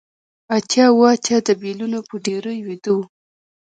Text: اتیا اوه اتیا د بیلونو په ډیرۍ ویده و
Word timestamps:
اتیا 0.55 0.85
اوه 0.93 1.07
اتیا 1.15 1.37
د 1.47 1.49
بیلونو 1.61 1.99
په 2.09 2.15
ډیرۍ 2.25 2.57
ویده 2.65 2.91
و 2.95 2.99